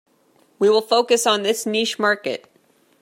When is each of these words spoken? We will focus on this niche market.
We 0.57 0.67
will 0.67 0.81
focus 0.81 1.27
on 1.27 1.43
this 1.43 1.67
niche 1.67 1.99
market. 1.99 2.47